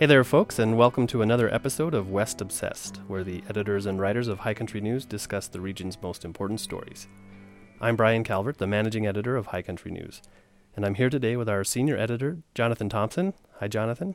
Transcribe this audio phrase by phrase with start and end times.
[0.00, 4.00] Hey there, folks, and welcome to another episode of West Obsessed, where the editors and
[4.00, 7.06] writers of High Country News discuss the region's most important stories.
[7.82, 10.22] I'm Brian Calvert, the managing editor of High Country News,
[10.74, 13.34] and I'm here today with our senior editor, Jonathan Thompson.
[13.58, 14.14] Hi, Jonathan.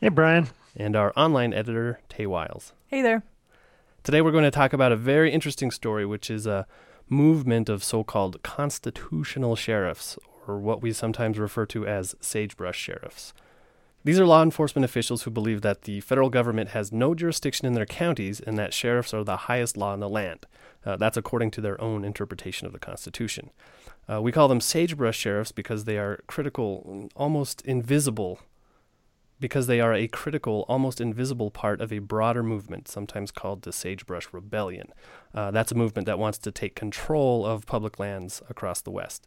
[0.00, 0.48] Hey, Brian.
[0.74, 2.72] And our online editor, Tay Wiles.
[2.88, 3.22] Hey there.
[4.02, 6.66] Today we're going to talk about a very interesting story, which is a
[7.08, 10.18] movement of so called constitutional sheriffs,
[10.48, 13.32] or what we sometimes refer to as sagebrush sheriffs.
[14.04, 17.72] These are law enforcement officials who believe that the federal government has no jurisdiction in
[17.72, 20.44] their counties and that sheriffs are the highest law in the land.
[20.84, 23.48] Uh, that's according to their own interpretation of the Constitution.
[24.06, 28.40] Uh, we call them sagebrush sheriffs because they are critical, almost invisible,
[29.40, 33.72] because they are a critical, almost invisible part of a broader movement, sometimes called the
[33.72, 34.92] Sagebrush Rebellion.
[35.34, 39.26] Uh, that's a movement that wants to take control of public lands across the West.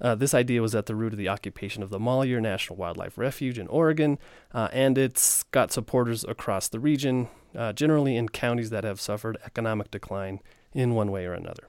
[0.00, 3.16] Uh, this idea was at the root of the occupation of the Malheur National Wildlife
[3.16, 4.18] Refuge in Oregon,
[4.52, 9.38] uh, and it's got supporters across the region, uh, generally in counties that have suffered
[9.46, 10.40] economic decline
[10.72, 11.68] in one way or another.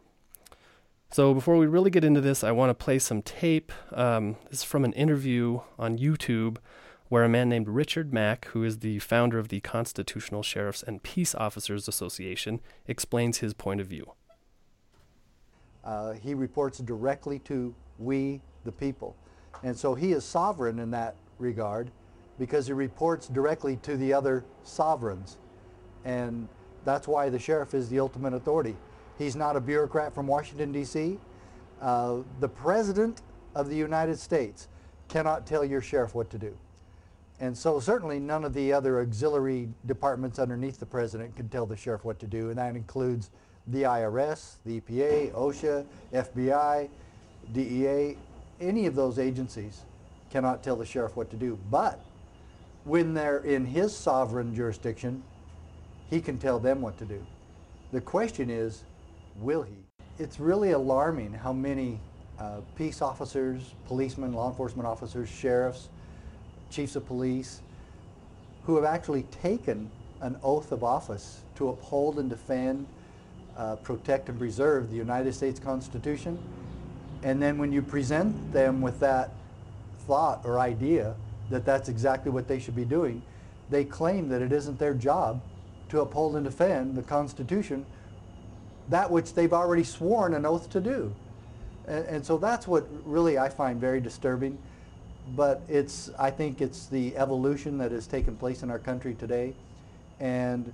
[1.12, 3.72] So, before we really get into this, I want to play some tape.
[3.94, 6.58] Um, this is from an interview on YouTube
[7.08, 11.04] where a man named Richard Mack, who is the founder of the Constitutional Sheriffs and
[11.04, 14.14] Peace Officers Association, explains his point of view.
[15.84, 19.16] Uh, he reports directly to we, the people.
[19.64, 21.92] And so he is sovereign in that regard
[22.40, 25.38] because he reports directly to the other sovereigns.
[26.04, 26.48] And
[26.84, 28.76] that's why the sheriff is the ultimate authority.
[29.18, 31.18] He's not a bureaucrat from Washington, D.C.
[31.82, 33.22] Uh, the President
[33.56, 34.68] of the United States
[35.08, 36.56] cannot tell your sheriff what to do.
[37.40, 41.76] And so certainly none of the other auxiliary departments underneath the President can tell the
[41.76, 43.30] sheriff what to do, and that includes
[43.68, 46.90] the IRS, the EPA, OSHA, FBI,
[47.54, 48.18] DEA,
[48.60, 49.82] any of those agencies
[50.30, 51.58] cannot tell the sheriff what to do.
[51.70, 52.00] But
[52.84, 55.24] when they're in his sovereign jurisdiction,
[56.10, 57.26] he can tell them what to do.
[57.92, 58.84] The question is,
[59.40, 59.76] will he?
[60.20, 62.00] It's really alarming how many
[62.40, 65.90] uh, peace officers, policemen, law enforcement officers, sheriffs,
[66.70, 67.62] chiefs of police,
[68.66, 69.90] who have actually taken
[70.22, 72.86] an oath of office to uphold and defend,
[73.58, 76.38] uh, protect and preserve the United States Constitution
[77.26, 79.32] and then when you present them with that
[80.06, 81.16] thought or idea
[81.50, 83.24] that that's exactly what they should be doing,
[83.72, 85.42] they claim that it isn't their job
[85.90, 87.84] to uphold and defend the Constitution,
[88.90, 91.12] that which they've already sworn an oath to do.
[91.88, 94.60] And, and, so that's what really I find very disturbing.
[95.36, 99.56] But it's, I think it's the evolution that has taken place in our country today.
[100.20, 100.72] And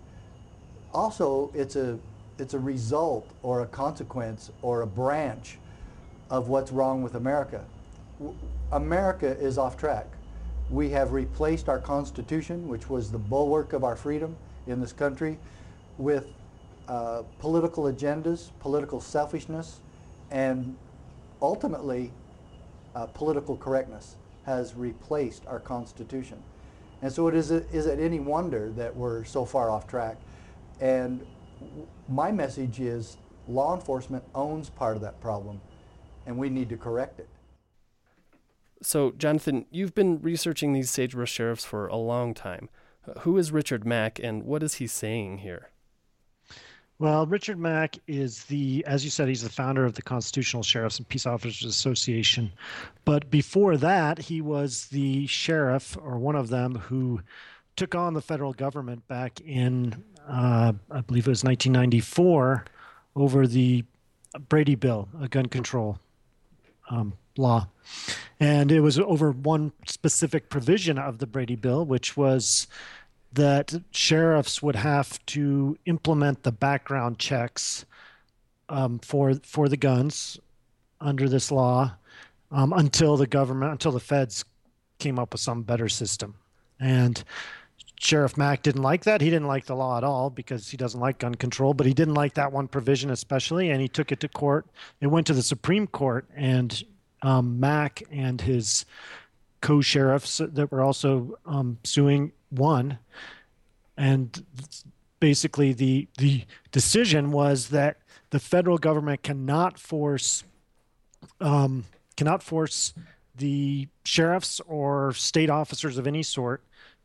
[0.93, 1.97] also it's a,
[2.39, 5.57] it's a result or a consequence or a branch
[6.31, 7.63] of what's wrong with America.
[8.71, 10.07] America is off track.
[10.69, 15.37] We have replaced our Constitution, which was the bulwark of our freedom in this country,
[15.97, 16.27] with
[16.87, 19.81] uh, political agendas, political selfishness,
[20.31, 20.77] and
[21.41, 22.13] ultimately
[22.95, 24.15] uh, political correctness
[24.45, 26.41] has replaced our Constitution.
[27.01, 30.17] And so it is, is it any wonder that we're so far off track?
[30.79, 31.25] And
[32.07, 33.17] my message is
[33.49, 35.59] law enforcement owns part of that problem
[36.25, 37.27] and we need to correct it.
[38.83, 42.69] So, Jonathan, you've been researching these sagebrush sheriffs for a long time.
[43.19, 45.69] Who is Richard Mack, and what is he saying here?
[46.97, 50.99] Well, Richard Mack is the, as you said, he's the founder of the Constitutional Sheriffs
[50.99, 52.51] and Peace Officers Association.
[53.05, 57.21] But before that, he was the sheriff, or one of them, who
[57.75, 62.65] took on the federal government back in, uh, I believe it was 1994,
[63.15, 63.83] over the
[64.47, 65.97] Brady Bill, a gun control
[66.91, 67.67] um, law.
[68.39, 72.67] And it was over one specific provision of the Brady Bill, which was
[73.33, 77.85] that sheriffs would have to implement the background checks
[78.67, 80.39] um, for for the guns
[80.99, 81.93] under this law
[82.51, 84.43] um, until the government, until the feds
[84.99, 86.35] came up with some better system.
[86.79, 87.23] And
[87.99, 89.21] Sheriff Mack didn't like that.
[89.21, 91.93] He didn't like the law at all because he doesn't like gun control, but he
[91.93, 94.65] didn't like that one provision especially, and he took it to court.
[95.01, 96.83] It went to the Supreme Court, and
[97.21, 98.85] um, Mack and his
[99.61, 102.97] co-sheriffs that were also um, suing won,
[103.97, 104.43] and
[105.19, 107.97] basically the the decision was that
[108.31, 110.43] the federal government cannot force
[111.39, 111.85] um,
[112.17, 112.93] cannot force
[113.35, 116.63] the sheriffs or state officers of any sort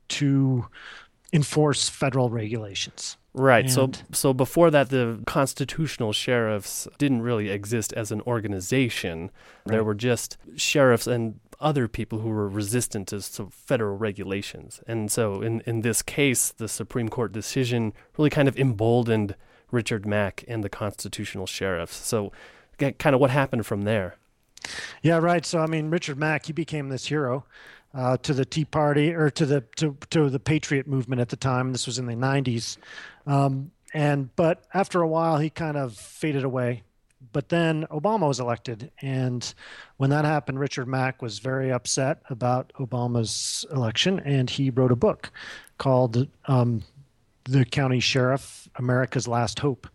[0.09, 0.67] to
[1.33, 3.17] enforce federal regulations.
[3.37, 3.67] Right.
[3.67, 9.31] And so so before that the constitutional sheriffs didn't really exist as an organization.
[9.67, 9.73] Right.
[9.73, 14.81] There were just sheriffs and other people who were resistant to, to federal regulations.
[14.87, 19.37] And so in, in this case, the Supreme Court decision really kind of emboldened
[19.71, 21.97] Richard Mack and the constitutional sheriffs.
[21.97, 22.33] So
[22.79, 24.17] kind of what happened from there.
[25.03, 25.45] Yeah, right.
[25.45, 27.45] So I mean, Richard Mack, he became this hero
[27.95, 31.37] uh, to the Tea Party or to the to to the Patriot movement at the
[31.37, 31.73] time.
[31.73, 32.77] This was in the '90s,
[33.27, 36.83] um, and but after a while, he kind of faded away.
[37.33, 39.53] But then Obama was elected, and
[39.97, 44.97] when that happened, Richard Mack was very upset about Obama's election, and he wrote a
[44.97, 45.31] book
[45.79, 46.83] called um,
[47.45, 49.87] "The County Sheriff: America's Last Hope."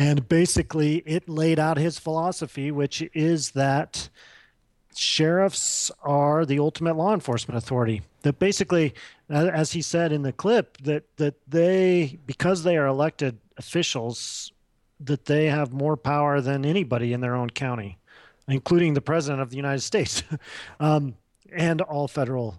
[0.00, 4.08] And basically, it laid out his philosophy, which is that
[4.96, 8.00] sheriffs are the ultimate law enforcement authority.
[8.22, 8.94] That basically,
[9.28, 14.52] as he said in the clip, that that they because they are elected officials,
[15.00, 17.98] that they have more power than anybody in their own county,
[18.48, 20.22] including the president of the United States,
[20.80, 21.14] um,
[21.52, 22.58] and all federal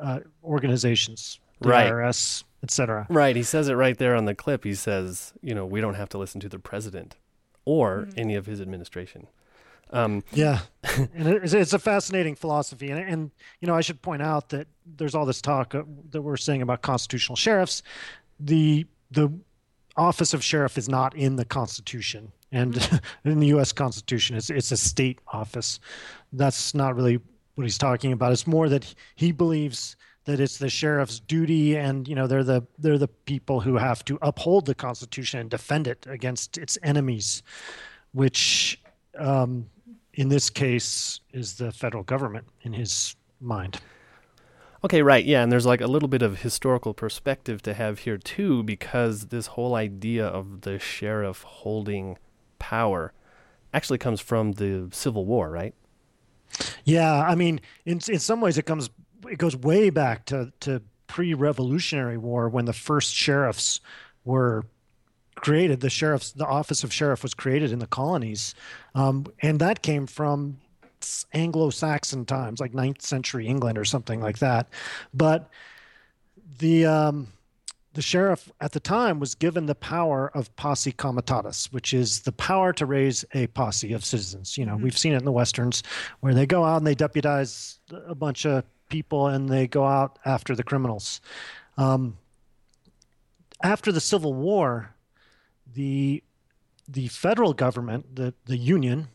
[0.00, 1.90] uh, organizations, the right.
[1.90, 3.06] IRS, etc.
[3.10, 3.34] Right.
[3.34, 4.64] He says it right there on the clip.
[4.64, 7.16] He says, you know, we don't have to listen to the president
[7.64, 8.20] or mm-hmm.
[8.20, 9.26] any of his administration.
[9.90, 10.60] Um, yeah,
[11.14, 13.30] and it's, it's, a fascinating philosophy, and, and
[13.60, 16.62] you know I should point out that there's all this talk uh, that we're saying
[16.62, 17.82] about constitutional sheriffs.
[18.40, 19.30] The the
[19.96, 22.96] office of sheriff is not in the Constitution, and mm-hmm.
[23.28, 23.72] in the U.S.
[23.72, 25.78] Constitution, it's it's a state office.
[26.32, 27.20] That's not really
[27.54, 28.32] what he's talking about.
[28.32, 32.62] It's more that he believes that it's the sheriff's duty and you know they're the
[32.78, 37.42] they're the people who have to uphold the constitution and defend it against its enemies
[38.12, 38.80] which
[39.18, 39.66] um,
[40.14, 43.80] in this case is the federal government in his mind.
[44.84, 45.24] Okay right.
[45.24, 49.26] Yeah and there's like a little bit of historical perspective to have here too because
[49.26, 52.18] this whole idea of the sheriff holding
[52.58, 53.12] power
[53.74, 55.74] actually comes from the civil war right?
[56.84, 58.90] Yeah, I mean, in in some ways, it comes
[59.32, 63.80] it goes way back to to pre-Revolutionary War when the first sheriffs
[64.24, 64.64] were
[65.34, 65.80] created.
[65.80, 68.54] The sheriffs, the office of sheriff, was created in the colonies,
[68.94, 70.58] um, and that came from
[71.32, 74.68] Anglo-Saxon times, like 9th century England or something like that.
[75.12, 75.50] But
[76.58, 77.28] the um,
[77.94, 82.32] the sheriff at the time was given the power of posse comitatus, which is the
[82.32, 84.56] power to raise a posse of citizens.
[84.56, 84.84] You know, mm-hmm.
[84.84, 85.82] we've seen it in the westerns
[86.20, 90.18] where they go out and they deputize a bunch of people and they go out
[90.24, 91.20] after the criminals.
[91.78, 92.18] Um,
[93.62, 94.94] after the Civil War,
[95.74, 96.22] the
[96.88, 99.08] the federal government, the the Union,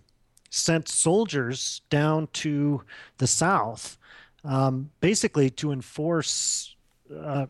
[0.49, 2.81] sent soldiers down to
[3.19, 3.97] the South,
[4.43, 6.75] um, basically to enforce
[7.15, 7.45] uh,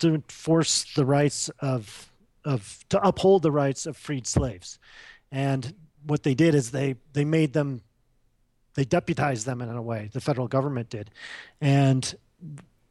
[0.00, 2.12] to enforce the rights of
[2.44, 4.78] of to uphold the rights of freed slaves,
[5.32, 5.74] and
[6.06, 7.80] what they did is they they made them
[8.74, 10.10] they deputized them in a way.
[10.12, 11.10] The federal government did,
[11.60, 12.14] and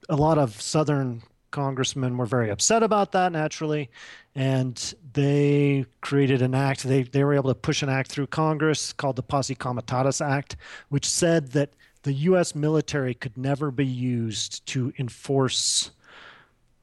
[0.09, 3.89] a lot of Southern congressmen were very upset about that naturally
[4.33, 8.91] and they created an act they, they were able to push an act through congress
[8.91, 10.55] called the posse comitatus act
[10.89, 11.69] which said that
[12.01, 15.91] the u.s military could never be used to enforce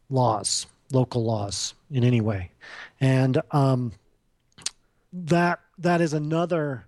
[0.09, 2.49] laws local laws in any way
[3.01, 3.91] and um,
[5.13, 6.87] that that is another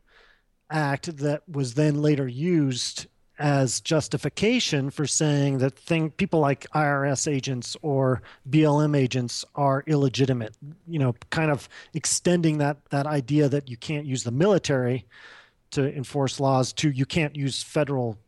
[0.73, 3.07] act that was then later used
[3.39, 10.55] as justification for saying that thing people like IRS agents or BLM agents are illegitimate.
[10.87, 15.07] You know, kind of extending that that idea that you can't use the military
[15.73, 18.19] to enforce laws to you can't use federal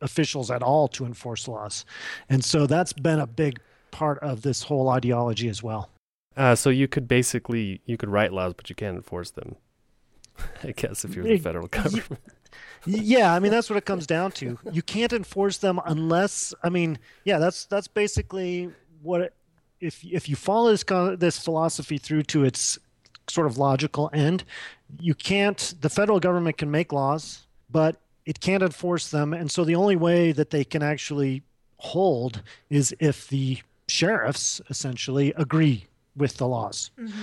[0.00, 1.84] officials at all to enforce laws.
[2.28, 3.60] And so that's been a big
[3.90, 5.90] part of this whole ideology as well.
[6.36, 9.56] Uh, so you could basically you could write laws, but you can't enforce them.
[10.62, 12.20] I guess if you're the federal government.
[12.86, 14.58] yeah, I mean that's what it comes down to.
[14.70, 18.70] You can't enforce them unless I mean, yeah, that's that's basically
[19.02, 19.34] what it,
[19.80, 20.84] if if you follow this
[21.18, 22.78] this philosophy through to its
[23.28, 24.44] sort of logical end,
[25.00, 29.64] you can't the federal government can make laws, but it can't enforce them and so
[29.64, 31.42] the only way that they can actually
[31.78, 33.58] hold is if the
[33.88, 35.86] sheriffs essentially agree
[36.16, 36.92] with the laws.
[36.98, 37.20] Mm-hmm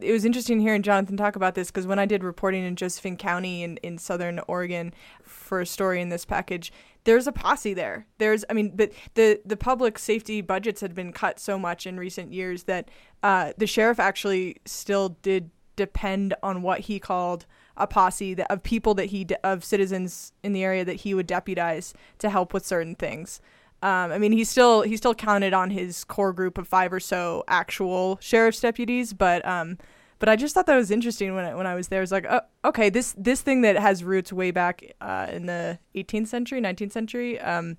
[0.00, 3.16] it was interesting hearing Jonathan talk about this because when I did reporting in Josephine
[3.16, 6.72] County in, in Southern Oregon for a story in this package,
[7.04, 8.06] there's a posse there.
[8.18, 11.98] There's, I mean, but the the public safety budgets had been cut so much in
[11.98, 12.90] recent years that
[13.22, 17.46] uh, the sheriff actually still did depend on what he called
[17.76, 21.14] a posse that, of people that he de- of citizens in the area that he
[21.14, 23.40] would deputize to help with certain things.
[23.82, 27.00] Um, I mean, he still he still counted on his core group of five or
[27.00, 29.78] so actual sheriff's deputies, but um,
[30.22, 31.98] But I just thought that was interesting when I, when I was there.
[31.98, 35.46] I was like, oh, okay, this this thing that has roots way back uh, in
[35.46, 37.76] the 18th century, 19th century, um,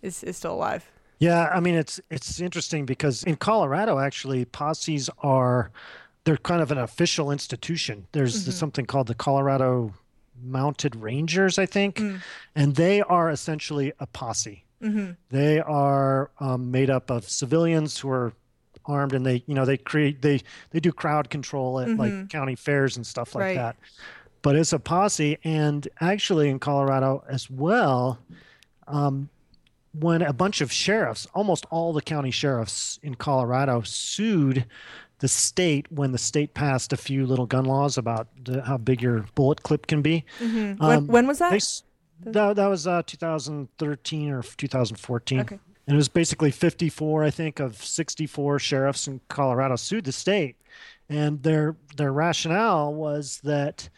[0.00, 0.88] is is still alive.
[1.18, 5.72] Yeah, I mean it's it's interesting because in Colorado actually posses are
[6.22, 8.06] they're kind of an official institution.
[8.12, 8.52] There's mm-hmm.
[8.52, 9.92] something called the Colorado
[10.40, 12.20] Mounted Rangers, I think, mm.
[12.54, 14.64] and they are essentially a posse.
[14.82, 15.12] Mm-hmm.
[15.30, 18.32] They are um, made up of civilians who are
[18.86, 22.00] armed, and they, you know, they create they they do crowd control at mm-hmm.
[22.00, 23.56] like county fairs and stuff like right.
[23.56, 23.76] that.
[24.42, 28.18] But it's a posse, and actually in Colorado as well.
[28.88, 29.28] Um,
[29.92, 34.64] when a bunch of sheriffs, almost all the county sheriffs in Colorado, sued
[35.18, 39.02] the state when the state passed a few little gun laws about the, how big
[39.02, 40.24] your bullet clip can be.
[40.38, 40.82] Mm-hmm.
[40.82, 41.50] Um, when, when, was that?
[41.50, 41.60] They,
[42.24, 45.40] that, that was uh, 2013 or 2014.
[45.40, 45.58] Okay.
[45.86, 50.56] And it was basically 54, I think, of 64 sheriffs in Colorado sued the state.
[51.08, 53.88] And their their rationale was that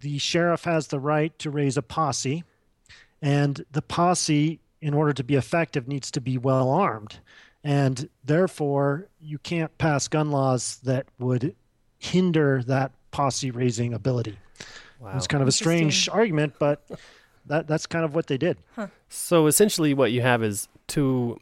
[0.00, 2.44] the sheriff has the right to raise a posse,
[3.20, 7.18] and the posse, in order to be effective, needs to be well armed
[7.64, 11.56] and therefore you can't pass gun laws that would
[11.98, 14.38] hinder that posse raising ability.
[15.00, 15.12] Wow.
[15.16, 16.86] It's kind of a strange argument, but
[17.46, 18.58] that that's kind of what they did.
[18.74, 18.88] Huh.
[19.08, 21.38] So essentially, what you have is to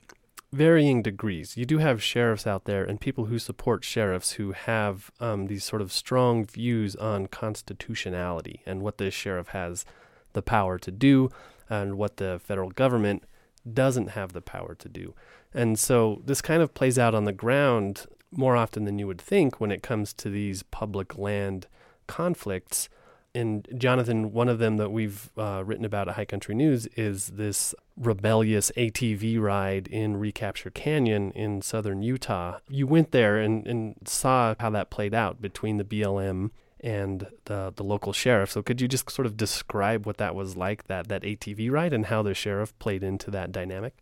[0.52, 1.56] varying degrees.
[1.56, 5.64] You do have sheriffs out there and people who support sheriffs who have um, these
[5.64, 9.86] sort of strong views on constitutionality and what the sheriff has
[10.34, 11.30] the power to do
[11.70, 13.24] and what the federal government
[13.72, 15.14] doesn't have the power to do.
[15.54, 19.20] And so this kind of plays out on the ground more often than you would
[19.20, 21.66] think when it comes to these public land
[22.06, 22.88] conflicts.
[23.34, 27.28] And Jonathan, one of them that we've uh, written about at High Country News is
[27.28, 32.58] this rebellious ATV ride in Recapture Canyon in southern Utah.
[32.68, 36.50] You went there and, and saw how that played out between the BLM
[36.82, 38.50] and the the local sheriff.
[38.50, 41.92] So could you just sort of describe what that was like that that ATV ride
[41.92, 43.94] and how the sheriff played into that dynamic?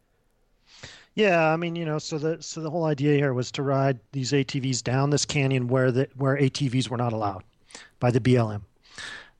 [1.14, 4.00] Yeah, I mean, you know, so the so the whole idea here was to ride
[4.12, 7.44] these ATVs down this canyon where the where ATVs were not allowed
[7.98, 8.62] by the BLM,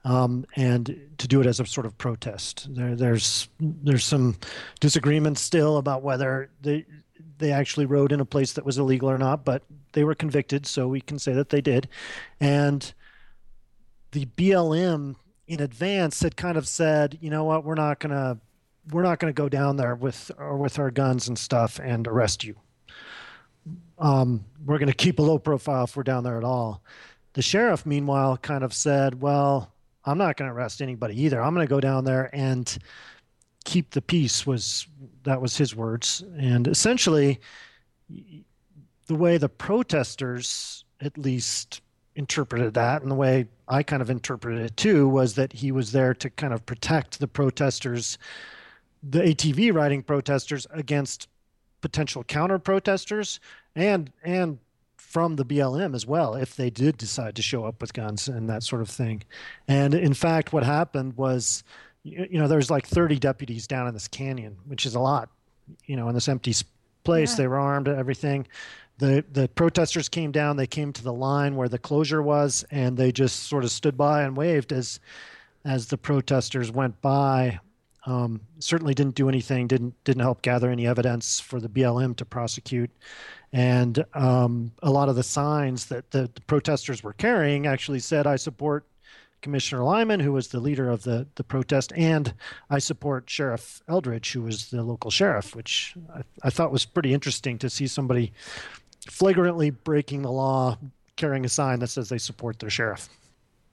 [0.05, 2.69] um, and to do it as a sort of protest.
[2.75, 4.37] There, there's there's some
[4.81, 6.87] disagreement still about whether they
[7.39, 10.67] they actually rode in a place that was illegal or not, but they were convicted,
[10.67, 11.89] so we can say that they did,
[12.39, 12.93] and
[14.13, 15.17] the BLM
[15.47, 18.39] in advance had kind of said, you know what, we're not to
[18.93, 22.45] we're not to go down there with or with our guns and stuff and arrest
[22.45, 22.57] you.
[23.99, 26.83] Um, we're to keep a low profile if we're down there at all.
[27.35, 29.73] The sheriff, meanwhile, kind of said, "Well,
[30.05, 31.41] I'm not going to arrest anybody either.
[31.41, 32.77] I'm going to go down there and
[33.65, 34.87] keep the peace." Was
[35.25, 37.41] that was his words, and essentially,
[39.07, 41.83] the way the protesters, at least
[42.17, 45.93] interpreted that and the way I kind of interpreted it too was that he was
[45.93, 48.19] there to kind of protect the protesters,
[49.03, 51.29] the ATV riding protesters against
[51.81, 53.41] potential counter protesters
[53.75, 54.59] and and
[55.11, 58.49] from the BLM as well if they did decide to show up with guns and
[58.49, 59.23] that sort of thing.
[59.67, 61.65] And in fact what happened was
[62.05, 65.29] you know there's like 30 deputies down in this canyon, which is a lot.
[65.87, 66.55] You know, in this empty
[67.05, 67.37] place, yeah.
[67.37, 68.47] they were armed everything
[69.01, 70.57] the the protesters came down.
[70.57, 73.97] They came to the line where the closure was, and they just sort of stood
[73.97, 75.01] by and waved as
[75.65, 77.59] as the protesters went by.
[78.07, 79.67] Um, certainly didn't do anything.
[79.67, 82.91] Didn't didn't help gather any evidence for the BLM to prosecute.
[83.53, 88.27] And um, a lot of the signs that the, the protesters were carrying actually said,
[88.27, 88.87] "I support
[89.43, 92.33] Commissioner Lyman, who was the leader of the, the protest, and
[92.69, 97.15] I support Sheriff Eldredge, who was the local sheriff, which I, I thought was pretty
[97.15, 98.33] interesting to see somebody
[99.09, 100.79] flagrantly breaking the law,
[101.17, 103.09] carrying a sign that says they support their sheriff.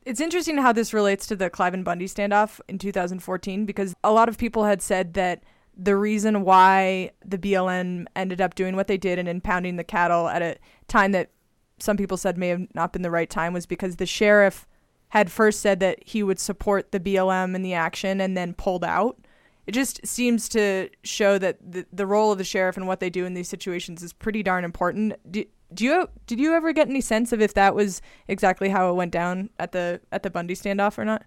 [0.08, 4.30] It's interesting how this relates to the Cliven Bundy standoff in 2014 because a lot
[4.30, 5.44] of people had said that
[5.76, 10.30] the reason why the BLM ended up doing what they did and impounding the cattle
[10.30, 10.56] at a
[10.88, 11.32] time that
[11.80, 14.66] some people said may have not been the right time was because the sheriff
[15.10, 18.86] had first said that he would support the BLM in the action and then pulled
[18.86, 19.20] out
[19.68, 23.10] it just seems to show that the, the role of the sheriff and what they
[23.10, 25.14] do in these situations is pretty darn important.
[25.30, 25.44] Do,
[25.74, 28.94] do you did you ever get any sense of if that was exactly how it
[28.94, 31.24] went down at the at the Bundy standoff or not?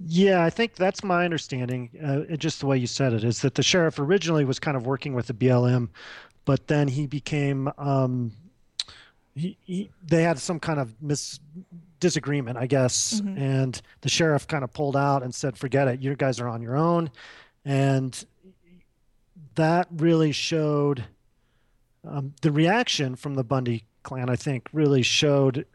[0.00, 1.90] Yeah, I think that's my understanding.
[2.02, 4.86] Uh, just the way you said it is that the sheriff originally was kind of
[4.86, 5.88] working with the BLM,
[6.44, 8.32] but then he became um,
[9.38, 11.40] he, he, they had some kind of mis
[12.00, 13.20] disagreement, I guess.
[13.20, 13.38] Mm-hmm.
[13.38, 16.62] And the sheriff kind of pulled out and said, forget it, you guys are on
[16.62, 17.10] your own.
[17.64, 18.24] And
[19.54, 21.04] that really showed
[22.04, 25.66] um, the reaction from the Bundy clan, I think, really showed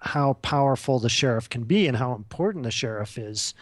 [0.00, 3.54] how powerful the sheriff can be and how important the sheriff is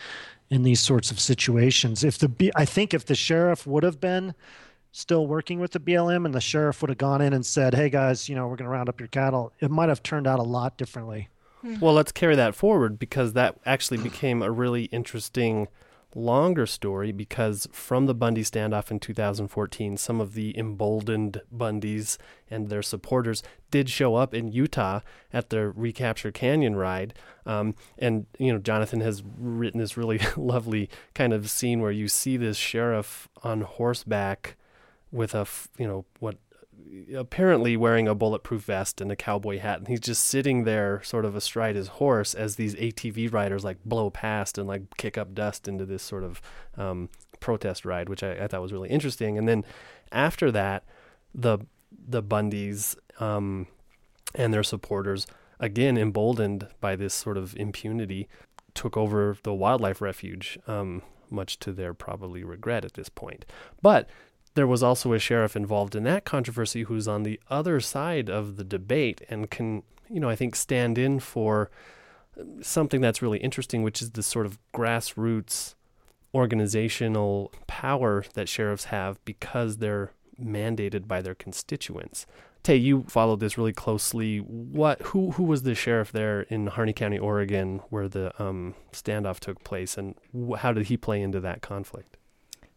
[0.50, 2.04] in these sorts of situations.
[2.04, 4.34] If the I think if the sheriff would have been
[4.92, 7.90] still working with the BLM and the sheriff would have gone in and said, "Hey
[7.90, 10.38] guys, you know, we're going to round up your cattle," it might have turned out
[10.38, 11.28] a lot differently.
[11.80, 15.66] Well, let's carry that forward because that actually became a really interesting
[16.14, 22.16] longer story because from the Bundy standoff in 2014, some of the emboldened Bundys
[22.50, 25.00] and their supporters did show up in Utah
[25.32, 27.14] at the Recapture Canyon ride.
[27.44, 32.08] Um, and, you know, Jonathan has written this really lovely kind of scene where you
[32.08, 34.56] see this sheriff on horseback
[35.10, 35.46] with a,
[35.78, 36.38] you know, what
[37.14, 41.24] apparently wearing a bulletproof vest and a cowboy hat and he's just sitting there sort
[41.24, 45.34] of astride his horse as these ATV riders like blow past and like kick up
[45.34, 46.40] dust into this sort of
[46.76, 47.08] um,
[47.40, 49.38] protest ride which I, I, thought was really interesting.
[49.38, 49.64] And then
[50.12, 50.84] after that
[51.34, 51.58] the
[51.90, 53.66] the Bundys um,
[54.34, 55.26] and their supporters
[55.60, 58.28] again emboldened by this sort of impunity
[58.74, 63.44] took over the wildlife refuge um, much to their probably regret at this point.
[63.82, 64.08] But
[64.58, 68.56] there was also a sheriff involved in that controversy who's on the other side of
[68.56, 71.70] the debate and can, you know, I think stand in for
[72.60, 75.76] something that's really interesting, which is the sort of grassroots
[76.34, 80.10] organizational power that sheriffs have because they're
[80.42, 82.26] mandated by their constituents.
[82.64, 84.38] Tay, you followed this really closely.
[84.38, 89.38] What who who was the sheriff there in Harney County, Oregon, where the um, standoff
[89.38, 90.16] took place, and
[90.56, 92.17] how did he play into that conflict?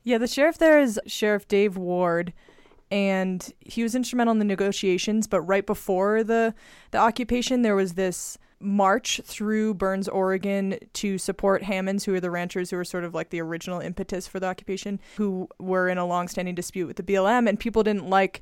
[0.04, 2.34] Yeah, the sheriff there is Sheriff Dave Ward,
[2.90, 5.28] and he was instrumental in the negotiations.
[5.28, 6.54] But right before the
[6.92, 12.32] the occupation, there was this march through Burns, Oregon, to support Hammonds, who are the
[12.32, 15.98] ranchers who were sort of like the original impetus for the occupation, who were in
[15.98, 18.42] a long-standing dispute with the BLM, and people didn't like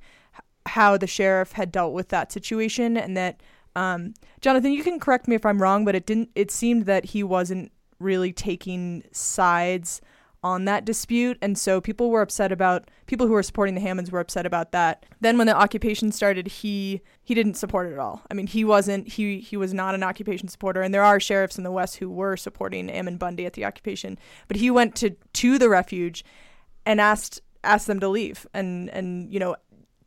[0.65, 3.41] how the sheriff had dealt with that situation, and that.
[3.75, 6.31] Um, Jonathan, you can correct me if I'm wrong, but it didn't.
[6.35, 10.01] It seemed that he wasn't really taking sides
[10.43, 14.11] on that dispute and so people were upset about people who were supporting the Hammonds
[14.11, 15.05] were upset about that.
[15.19, 18.21] Then when the occupation started, he he didn't support it at all.
[18.31, 21.57] I mean, he wasn't he he was not an occupation supporter and there are sheriffs
[21.57, 25.15] in the west who were supporting Ammon Bundy at the occupation, but he went to
[25.33, 26.23] to the refuge
[26.85, 29.55] and asked asked them to leave and and you know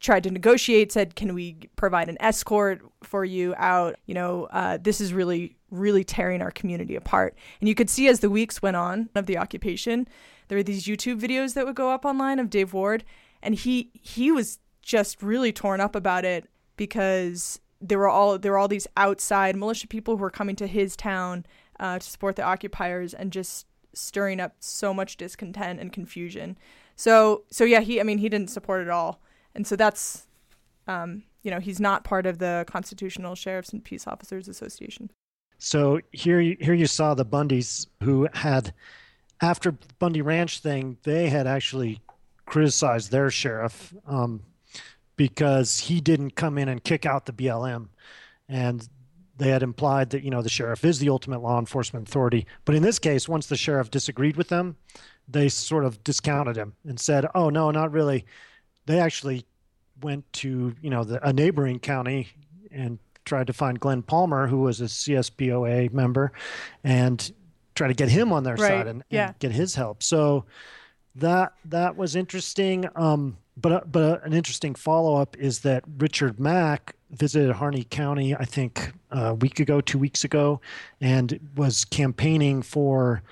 [0.02, 4.76] tried to negotiate said can we provide an escort for you out you know uh,
[4.82, 7.34] this is really really tearing our community apart.
[7.60, 10.06] And you could see as the weeks went on of the occupation,
[10.48, 13.04] there were these YouTube videos that would go up online of Dave Ward,
[13.42, 18.52] and he he was just really torn up about it because there were all there
[18.52, 21.46] were all these outside militia people who were coming to his town
[21.80, 26.58] uh, to support the occupiers and just stirring up so much discontent and confusion.
[26.96, 29.22] So so yeah, he I mean he didn't support it all,
[29.54, 30.26] and so that's
[30.86, 35.10] um, you know he's not part of the Constitutional Sheriffs and Peace Officers Association.
[35.64, 38.74] So here, here you saw the Bundys who had,
[39.40, 42.00] after Bundy Ranch thing, they had actually
[42.46, 44.42] criticized their sheriff um,
[45.14, 47.90] because he didn't come in and kick out the BLM,
[48.48, 48.88] and
[49.36, 52.44] they had implied that you know the sheriff is the ultimate law enforcement authority.
[52.64, 54.76] But in this case, once the sheriff disagreed with them,
[55.28, 58.26] they sort of discounted him and said, "Oh no, not really."
[58.86, 59.44] They actually
[60.00, 62.28] went to you know the, a neighboring county
[62.70, 66.32] and tried to find Glenn Palmer, who was a CSPOA member,
[66.82, 67.32] and
[67.74, 68.68] try to get him on their right.
[68.68, 69.28] side and, yeah.
[69.28, 70.02] and, get his help.
[70.02, 70.44] So
[71.16, 72.88] that that was interesting.
[72.96, 77.84] Um, but uh, but uh, an interesting follow up is that Richard Mack visited Harney
[77.84, 80.60] County, I think a week ago, two weeks ago,
[81.00, 83.22] and was campaigning for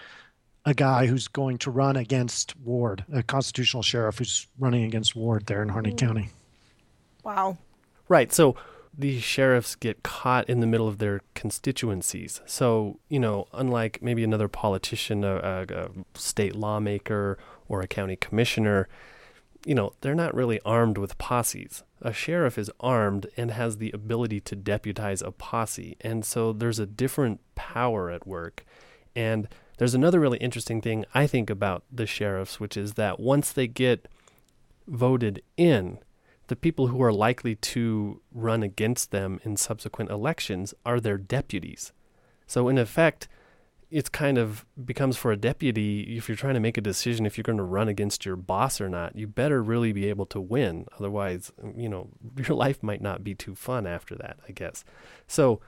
[0.65, 5.47] a guy who's going to run against Ward, a constitutional sheriff who's running against Ward
[5.47, 5.99] there in Harney mm.
[5.99, 6.29] County.
[7.25, 7.59] Wow.
[8.09, 8.33] Right.
[8.33, 8.57] So
[8.97, 12.41] these sheriffs get caught in the middle of their constituencies.
[12.45, 18.17] So, you know, unlike maybe another politician, a, a, a, state lawmaker, or a county
[18.17, 18.89] commissioner,
[19.65, 21.85] you know, they're not really armed with posses.
[22.03, 25.97] A sheriff is armed and has the ability to deputize a posse.
[26.01, 28.65] And so there's a different power at work.
[29.15, 29.49] And
[29.81, 33.67] there's another really interesting thing I think about the sheriffs, which is that once they
[33.67, 34.09] get
[34.87, 36.01] voted in,
[36.49, 41.95] the people who are likely to run against them in subsequent elections are their deputies.
[42.47, 43.27] So, in effect,
[43.91, 47.39] it's kind of becomes for a deputy if you're trying to make a decision if
[47.39, 50.41] you're going to run against your boss or not you better really be able to
[50.41, 54.85] win otherwise you know your life might not be too fun after that i guess
[55.27, 55.61] so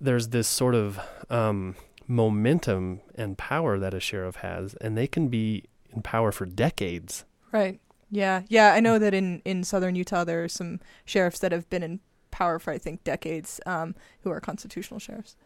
[0.00, 1.00] there's this sort of
[1.30, 1.74] um,
[2.06, 7.24] momentum and power that a sheriff has and they can be in power for decades
[7.52, 7.80] right
[8.14, 11.68] yeah, yeah, I know that in in southern Utah there are some sheriffs that have
[11.68, 15.36] been in power for I think decades, um, who are constitutional sheriffs.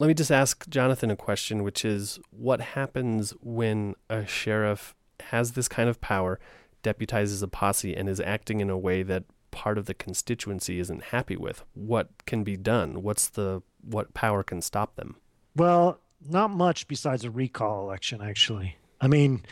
[0.00, 5.52] Let me just ask Jonathan a question, which is what happens when a sheriff has
[5.52, 6.40] this kind of power,
[6.82, 11.04] deputizes a posse, and is acting in a way that part of the constituency isn't
[11.04, 11.64] happy with?
[11.74, 13.02] What can be done?
[13.02, 15.16] What's the what power can stop them?
[15.56, 18.76] Well, not much besides a recall election, actually.
[19.00, 19.42] I mean,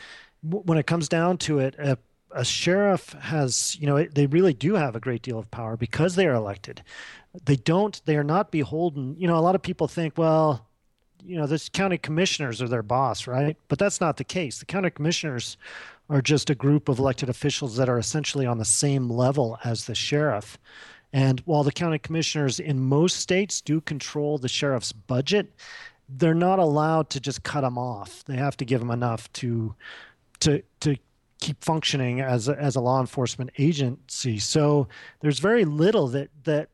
[0.44, 1.98] w- when it comes down to it, a,
[2.32, 6.14] a sheriff has, you know, they really do have a great deal of power because
[6.14, 6.82] they are elected.
[7.44, 9.16] They don't, they are not beholden.
[9.18, 10.66] You know, a lot of people think, well,
[11.24, 13.56] you know, the county commissioners are their boss, right?
[13.68, 14.58] But that's not the case.
[14.58, 15.56] The county commissioners
[16.10, 19.86] are just a group of elected officials that are essentially on the same level as
[19.86, 20.58] the sheriff.
[21.12, 25.52] And while the county commissioners in most states do control the sheriff's budget,
[26.08, 28.24] they're not allowed to just cut them off.
[28.24, 29.74] They have to give them enough to
[30.40, 30.96] to to
[31.40, 34.38] keep functioning as a, as a law enforcement agency.
[34.38, 34.88] So
[35.20, 36.68] there's very little that that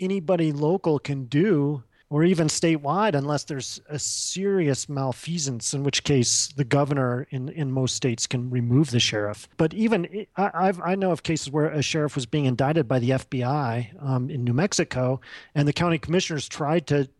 [0.00, 6.48] anybody local can do or even statewide unless there's a serious malfeasance in which case
[6.56, 10.94] the governor in, in most states can remove the sheriff but even I, I've, i
[10.94, 14.52] know of cases where a sheriff was being indicted by the fbi um, in new
[14.52, 15.20] mexico
[15.54, 17.10] and the county commissioners tried to to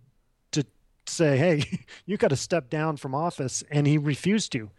[1.09, 4.71] say hey you got to step down from office and he refused to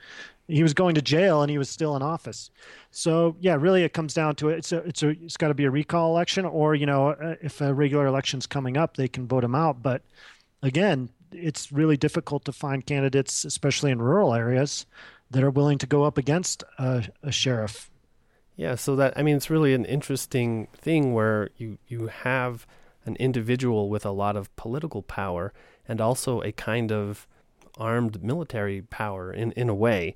[0.50, 2.50] he was going to jail and he was still in office.
[2.92, 4.58] So yeah, really it comes down to it.
[4.58, 7.36] It's a, it's a, it's got to be a recall election, or you know, uh,
[7.42, 9.82] if a regular election's coming up, they can vote him out.
[9.82, 10.02] But
[10.64, 14.88] again, it's really difficult to find candidates, especially in rural areas,
[15.30, 17.92] that are willing to go up against a, a sheriff.
[18.56, 22.66] Yeah, so that I mean, it's really an interesting thing where you you have
[23.06, 25.54] an individual with a lot of political power
[25.90, 27.28] and also a kind of
[27.78, 30.16] armed military power in, in a way.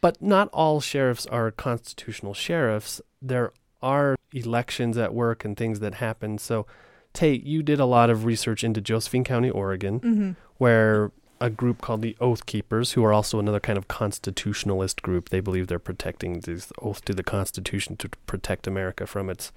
[0.00, 3.00] But not all sheriffs are constitutional sheriffs.
[3.22, 6.38] There are elections at work and things that happen.
[6.38, 6.66] So,
[7.12, 10.30] Tay, you did a lot of research into Josephine County, Oregon, mm-hmm.
[10.58, 15.28] where a group called the Oath Keepers, who are also another kind of constitutionalist group,
[15.28, 19.52] they believe they're protecting this oath to the Constitution to protect America from its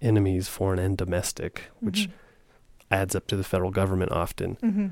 [0.00, 2.12] enemies, foreign and domestic, which mm-hmm.
[2.90, 4.56] Adds up to the federal government often.
[4.56, 4.88] Mm-hmm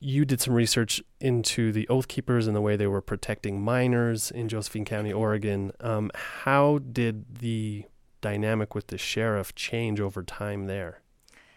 [0.00, 4.30] you did some research into the Oath Keepers and the way they were protecting miners
[4.30, 5.72] in Josephine County, Oregon.
[5.80, 7.84] Um, how did the
[8.22, 11.02] dynamic with the sheriff change over time there?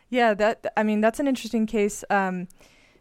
[0.10, 2.04] Yeah, that I mean that's an interesting case.
[2.10, 2.48] Um,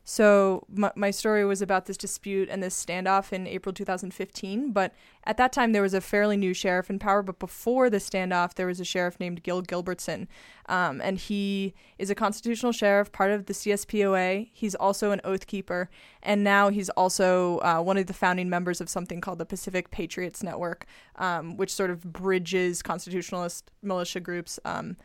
[0.05, 4.73] so my, my story was about this dispute and this standoff in April 2015.
[4.73, 4.93] But
[5.25, 7.23] at that time, there was a fairly new sheriff in power.
[7.23, 10.27] But before the standoff, there was a sheriff named Gil Gilbertson,
[10.67, 14.49] um, and he is a constitutional sheriff, part of the CSPOA.
[14.53, 15.89] He's also an oath keeper,
[16.23, 19.93] and now he's also uh, one of the founding members of something called the Pacific
[19.93, 20.87] Patriots Network,
[21.17, 24.59] um, which sort of bridges constitutionalist militia groups.
[24.65, 24.97] Um,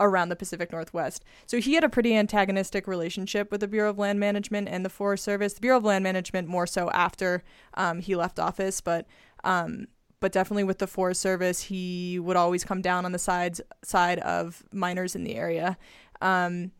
[0.00, 1.24] around the Pacific Northwest.
[1.46, 4.90] So he had a pretty antagonistic relationship with the Bureau of Land Management and the
[4.90, 5.54] Forest Service.
[5.54, 7.42] The Bureau of Land Management more so after
[7.74, 9.06] um, he left office, but
[9.44, 9.86] um,
[10.20, 14.18] but definitely with the Forest Service, he would always come down on the sides side
[14.20, 15.78] of miners in the area,
[16.20, 16.72] um,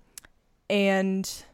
[0.68, 1.44] and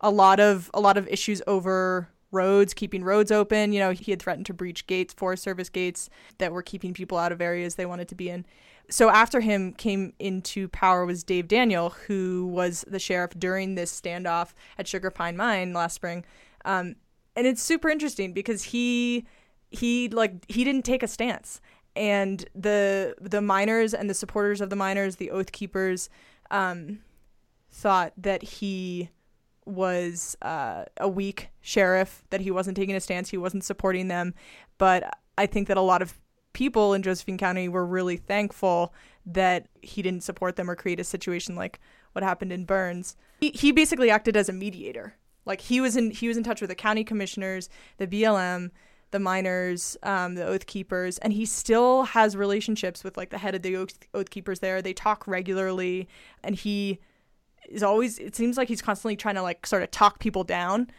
[0.00, 3.72] a lot of a lot of issues over roads, keeping roads open.
[3.72, 7.18] You know, he had threatened to breach gates, Forest Service gates that were keeping people
[7.18, 8.44] out of areas they wanted to be in
[8.90, 13.98] so after him came into power was Dave Daniel, who was the sheriff during this
[13.98, 16.24] standoff at Sugar Pine Mine last spring.
[16.64, 16.96] Um,
[17.34, 19.26] and it's super interesting because he
[19.70, 21.60] he like he didn't take a stance,
[21.96, 26.10] and the the miners and the supporters of the miners, the Oath Keepers,
[26.50, 27.00] um,
[27.70, 29.10] thought that he
[29.64, 34.34] was uh, a weak sheriff, that he wasn't taking a stance, he wasn't supporting them.
[34.78, 36.18] But I think that a lot of
[36.52, 38.92] people in Josephine County were really thankful
[39.26, 41.80] that he didn't support them or create a situation like
[42.12, 43.16] what happened in Burns.
[43.40, 45.14] He, he basically acted as a mediator.
[45.44, 48.70] Like he was in he was in touch with the county commissioners, the BLM,
[49.10, 53.54] the miners, um, the oath keepers, and he still has relationships with like the head
[53.54, 54.80] of the oath, oath keepers there.
[54.82, 56.08] They talk regularly,
[56.44, 57.00] and he
[57.68, 58.18] is always.
[58.18, 60.90] It seems like he's constantly trying to like sort of talk people down.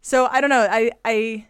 [0.00, 0.66] So I don't know.
[0.70, 1.46] I I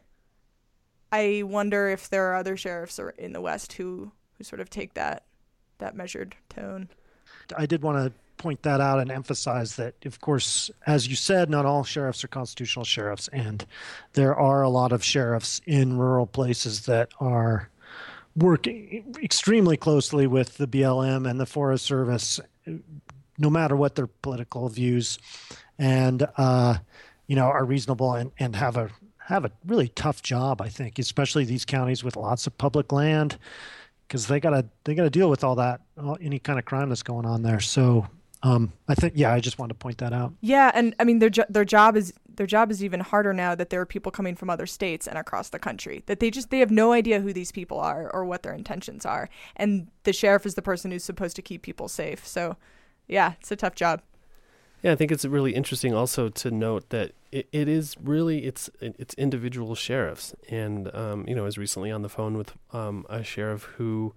[1.13, 4.95] I wonder if there are other sheriffs in the West who who sort of take
[4.95, 5.25] that
[5.79, 6.89] that measured tone.
[7.57, 11.49] I did want to point that out and emphasize that, of course, as you said,
[11.49, 13.65] not all sheriffs are constitutional sheriffs, and
[14.15, 17.69] there are a lot of sheriffs in rural places that are
[18.35, 22.41] working extremely closely with the BLM and the Forest Service,
[23.39, 25.19] no matter what their political views,
[25.79, 26.79] and uh,
[27.27, 28.91] you know are reasonable and, and have a
[29.27, 33.39] have a really tough job, I think, especially these counties with lots of public land,
[34.07, 37.03] because they gotta they gotta deal with all that, all, any kind of crime that's
[37.03, 37.61] going on there.
[37.61, 38.07] So
[38.45, 40.33] Um, I think, yeah, I just wanted to point that out.
[40.41, 43.55] Yeah, and I mean their jo- their job is their job is even harder now
[43.55, 46.51] that there are people coming from other states and across the country that they just
[46.51, 50.13] they have no idea who these people are or what their intentions are, and the
[50.13, 52.27] sheriff is the person who's supposed to keep people safe.
[52.27, 52.57] So,
[53.07, 54.03] yeah, it's a tough job.
[54.83, 58.69] Yeah, I think it's really interesting also to note that it, it is really it's
[58.81, 63.07] it's individual sheriffs, and um, you know, I was recently on the phone with um,
[63.09, 64.13] a sheriff who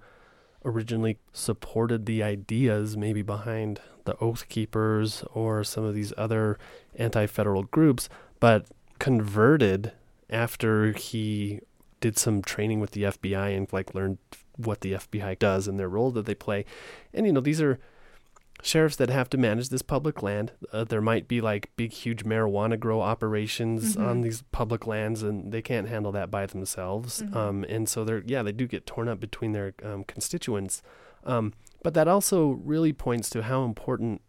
[0.63, 6.58] originally supported the ideas maybe behind the Oath Keepers or some of these other
[6.95, 8.65] anti-federal groups, but
[8.97, 9.91] converted
[10.32, 11.60] after he
[12.01, 14.17] did some training with the FBI and like learned
[14.58, 16.65] what the FBI does and their role that they play,
[17.13, 17.78] and you know, these are
[18.65, 20.51] sheriffs that have to manage this public land.
[20.73, 24.08] Uh, there might be like big, huge marijuana grow operations Mhm.
[24.08, 27.21] on these public lands, and they can't handle that by themselves.
[27.21, 27.36] Mhm.
[27.36, 30.82] Um, and so they're yeah, they do get torn up between their um, constituents.
[31.23, 34.21] Um, but that also really points to how important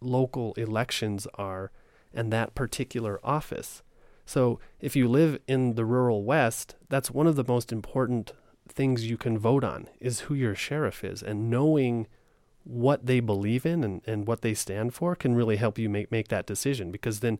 [0.00, 1.70] local elections are
[2.12, 3.82] and that particular office.
[4.24, 8.32] So if you live in the rural west, that's one of the most important
[8.66, 12.06] things you can vote on is who your sheriff is and knowing
[12.64, 16.10] what they believe in and, and what they stand for can really help you make,
[16.10, 17.38] make that decision because then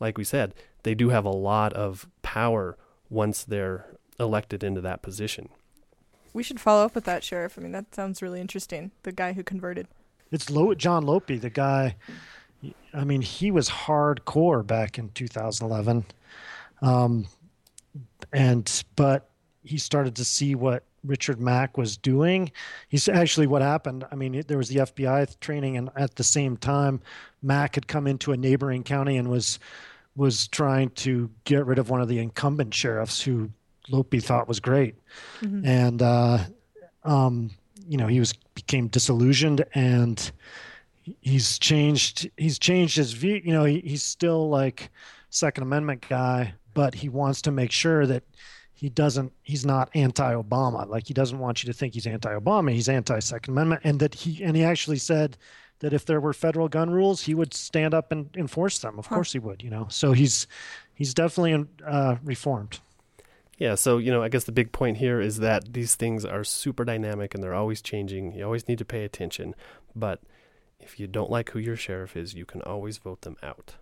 [0.00, 2.76] like we said they do have a lot of power
[3.08, 3.86] once they're
[4.18, 5.48] elected into that position
[6.32, 7.56] We should follow up with that sheriff.
[7.56, 8.90] I mean, that sounds really interesting.
[9.04, 9.86] The guy who converted.
[10.32, 11.94] It's Lo- John Lopey, the guy.
[12.92, 16.04] I mean, he was hardcore back in 2011,
[16.82, 17.26] um,
[18.32, 19.30] and but
[19.62, 22.50] he started to see what Richard Mack was doing.
[22.88, 24.04] He's actually what happened.
[24.10, 27.00] I mean, there was the FBI training, and at the same time,
[27.42, 29.58] Mack had come into a neighboring county and was
[30.16, 33.50] was trying to get rid of one of the incumbent sheriffs who
[33.90, 34.94] Lopey thought was great,
[35.42, 35.66] Mhm.
[35.66, 36.38] and uh,
[37.04, 37.50] um,
[37.88, 40.30] you know he was became disillusioned and
[41.20, 44.90] he's changed he's changed his view you know he, he's still like
[45.28, 48.22] second amendment guy but he wants to make sure that
[48.74, 52.88] he doesn't he's not anti-obama like he doesn't want you to think he's anti-obama he's
[52.88, 55.36] anti-second amendment and that he and he actually said
[55.80, 59.06] that if there were federal gun rules he would stand up and enforce them of
[59.06, 59.16] Huh.
[59.16, 60.46] course he would you know so he's
[60.94, 62.80] he's definitely uh, reformed
[63.58, 66.42] Yeah, so you know, I guess the big point here is that these things are
[66.44, 68.32] super dynamic and they're always changing.
[68.34, 69.54] You always need to pay attention.
[69.94, 70.18] But
[70.80, 73.76] if you don't like who your sheriff is, you can always vote them out.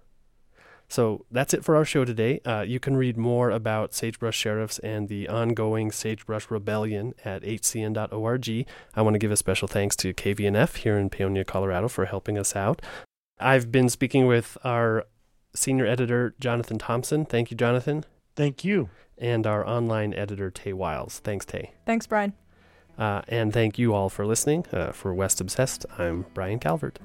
[0.93, 2.41] So that's it for our show today.
[2.45, 8.67] Uh, you can read more about sagebrush sheriffs and the ongoing sagebrush rebellion at hcn.org.
[8.95, 12.37] I want to give a special thanks to KVNF here in Paonia, Colorado for helping
[12.37, 12.83] us out.
[13.41, 15.07] I've been speaking with our
[15.55, 17.25] senior editor, Jonathan Thompson.
[17.25, 18.05] Thank you, Jonathan
[18.37, 21.19] thank you and our online editor, Tay Wiles.
[21.21, 21.73] Thanks, Tay.
[21.87, 22.33] Thanks, Brian.
[22.99, 24.67] Uh, and thank you all for listening.
[24.73, 26.99] Uh, for West Obsessed, I'm Brian Calvert.